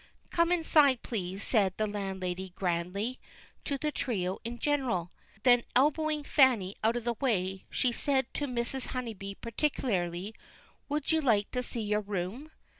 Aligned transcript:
"Come 0.31 0.51
inside, 0.51 1.03
please," 1.03 1.43
said 1.43 1.75
the 1.77 1.85
landlady, 1.85 2.53
grandly, 2.55 3.19
to 3.65 3.77
the 3.77 3.91
trio 3.91 4.39
in 4.43 4.57
general. 4.57 5.11
Then 5.43 5.63
elbowing 5.75 6.23
Fanny 6.23 6.75
out 6.83 6.95
of 6.95 7.03
the 7.03 7.13
way, 7.21 7.65
she 7.69 7.91
said 7.91 8.25
to 8.33 8.47
Mrs. 8.47 8.93
Honeybee 8.93 9.35
particularly: 9.35 10.33
"Would 10.89 11.11
you 11.11 11.21
like 11.21 11.51
to 11.51 11.61
see 11.61 11.81
your 11.81 12.01
room?" 12.01 12.49